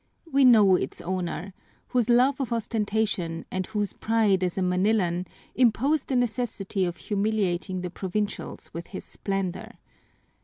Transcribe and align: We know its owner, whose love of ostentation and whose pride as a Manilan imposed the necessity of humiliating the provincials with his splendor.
We 0.25 0.45
know 0.45 0.77
its 0.77 0.99
owner, 1.01 1.53
whose 1.89 2.09
love 2.09 2.41
of 2.41 2.51
ostentation 2.51 3.45
and 3.51 3.67
whose 3.67 3.93
pride 3.93 4.43
as 4.43 4.57
a 4.57 4.63
Manilan 4.63 5.27
imposed 5.53 6.07
the 6.07 6.15
necessity 6.15 6.85
of 6.85 6.97
humiliating 6.97 7.81
the 7.81 7.91
provincials 7.91 8.71
with 8.73 8.87
his 8.87 9.05
splendor. 9.05 9.73